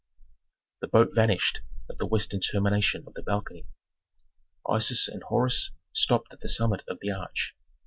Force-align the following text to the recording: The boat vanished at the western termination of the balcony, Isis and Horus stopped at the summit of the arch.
The 0.79 0.87
boat 0.87 1.11
vanished 1.13 1.61
at 1.87 1.99
the 1.99 2.07
western 2.07 2.39
termination 2.39 3.03
of 3.05 3.13
the 3.13 3.21
balcony, 3.21 3.67
Isis 4.67 5.07
and 5.07 5.21
Horus 5.21 5.73
stopped 5.93 6.33
at 6.33 6.39
the 6.39 6.49
summit 6.49 6.81
of 6.87 6.97
the 7.01 7.11
arch. 7.11 7.55